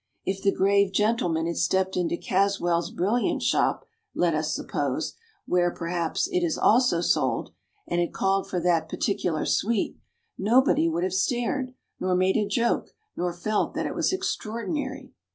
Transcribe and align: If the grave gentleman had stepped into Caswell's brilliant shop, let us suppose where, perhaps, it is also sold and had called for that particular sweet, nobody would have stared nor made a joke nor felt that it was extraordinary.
If 0.25 0.41
the 0.41 0.51
grave 0.51 0.91
gentleman 0.93 1.45
had 1.45 1.57
stepped 1.57 1.95
into 1.95 2.17
Caswell's 2.17 2.89
brilliant 2.89 3.43
shop, 3.43 3.85
let 4.15 4.33
us 4.33 4.51
suppose 4.51 5.13
where, 5.45 5.69
perhaps, 5.69 6.27
it 6.29 6.39
is 6.39 6.57
also 6.57 7.01
sold 7.01 7.51
and 7.87 8.01
had 8.01 8.11
called 8.11 8.49
for 8.49 8.59
that 8.61 8.89
particular 8.89 9.45
sweet, 9.45 9.95
nobody 10.39 10.89
would 10.89 11.03
have 11.03 11.13
stared 11.13 11.75
nor 11.99 12.15
made 12.15 12.35
a 12.35 12.47
joke 12.47 12.95
nor 13.15 13.31
felt 13.31 13.75
that 13.75 13.85
it 13.85 13.93
was 13.93 14.11
extraordinary. 14.11 15.11